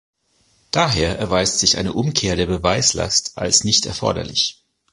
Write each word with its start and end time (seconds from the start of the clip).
Daher 0.71 1.19
erweist 1.19 1.59
sich 1.59 1.77
eine 1.77 1.93
Umkehr 1.93 2.35
der 2.35 2.47
Beweislast 2.47 3.37
als 3.37 3.63
nicht 3.63 3.85
erforderlich. 3.85 4.65